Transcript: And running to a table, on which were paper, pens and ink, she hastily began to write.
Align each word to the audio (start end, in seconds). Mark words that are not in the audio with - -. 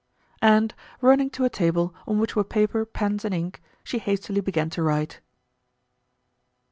And 0.41 0.73
running 0.99 1.29
to 1.29 1.45
a 1.45 1.49
table, 1.51 1.93
on 2.07 2.17
which 2.17 2.35
were 2.35 2.43
paper, 2.43 2.85
pens 2.87 3.23
and 3.23 3.35
ink, 3.35 3.61
she 3.83 3.99
hastily 3.99 4.41
began 4.41 4.71
to 4.71 4.81
write. 4.81 5.19